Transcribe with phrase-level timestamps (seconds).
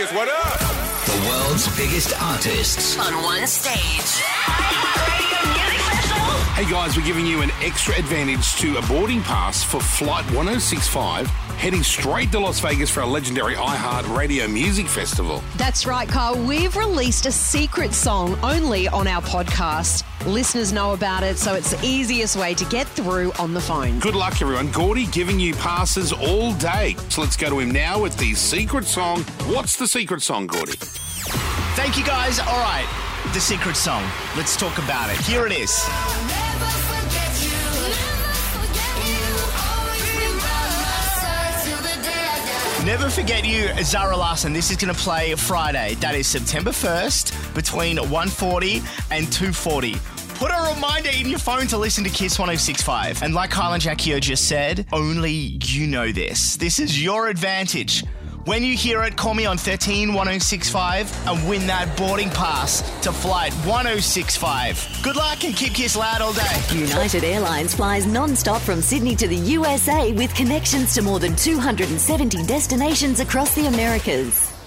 [0.00, 0.58] Vegas, what up?
[1.04, 2.96] The world's biggest artists.
[2.98, 4.29] on one stage.
[6.60, 11.26] Hey guys, we're giving you an extra advantage to a boarding pass for Flight 1065,
[11.56, 15.42] heading straight to Las Vegas for our legendary iHeartRadio Music Festival.
[15.56, 16.38] That's right, Kyle.
[16.44, 20.04] We've released a secret song only on our podcast.
[20.26, 23.98] Listeners know about it, so it's the easiest way to get through on the phone.
[23.98, 24.70] Good luck, everyone.
[24.70, 26.94] Gordy giving you passes all day.
[27.08, 29.22] So let's go to him now with the secret song.
[29.46, 30.72] What's the secret song, Gordy?
[30.72, 32.38] Thank you guys.
[32.38, 32.86] All right,
[33.32, 34.04] the secret song.
[34.36, 35.16] Let's talk about it.
[35.24, 35.88] Here it is.
[42.84, 44.54] Never Forget You, Zara Larsson.
[44.54, 45.96] This is going to play Friday.
[45.96, 48.76] That is September 1st between 1.40
[49.10, 50.38] and 2.40.
[50.38, 53.22] Put a reminder in your phone to listen to Kiss 1065.
[53.22, 56.56] And like Kyle and Jackie just said, only you know this.
[56.56, 58.02] This is your advantage.
[58.46, 63.12] When you hear it, call me on 13 1065 and win that boarding pass to
[63.12, 65.00] flight 1065.
[65.02, 66.62] Good luck and keep Kiss loud all day.
[66.74, 72.46] United Airlines flies non-stop from Sydney to the USA with connections to more than 270
[72.46, 74.59] destinations across the Americas.